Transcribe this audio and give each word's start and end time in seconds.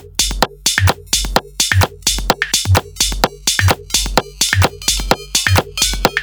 Thank 0.00 0.22
you. 6.08 6.19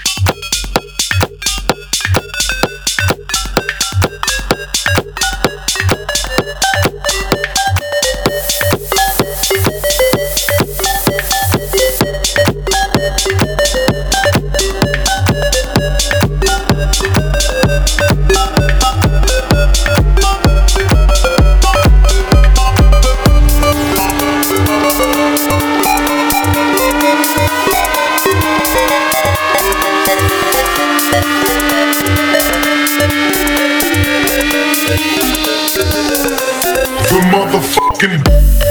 The 37.10 37.20
motherfucking. 37.32 38.67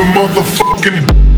The 0.00 0.06
motherfucking. 0.06 1.29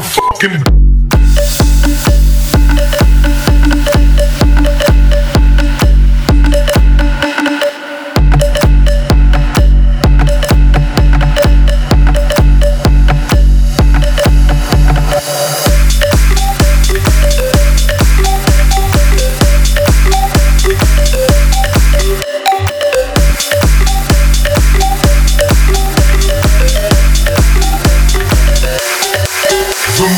Motherfucking. 0.00 0.79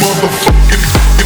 motherfucking 0.02 1.21